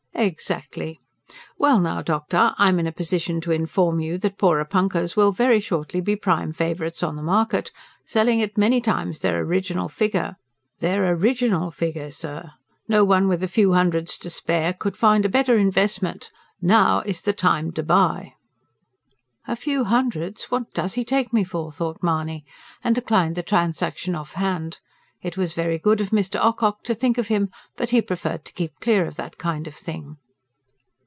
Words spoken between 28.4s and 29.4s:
to keep clear of that